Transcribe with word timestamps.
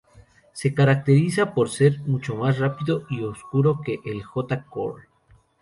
Se 0.53 0.73
caracteriza 0.73 1.53
por 1.53 1.69
ser 1.69 1.99
mucho 2.07 2.33
más 2.33 2.57
rápido 2.57 3.05
y 3.11 3.21
oscuro 3.21 3.81
que 3.85 3.99
el 4.03 4.23
"j-core". 4.23 5.03